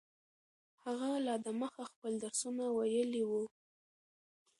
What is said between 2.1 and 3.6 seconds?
درسونه ویلي وو.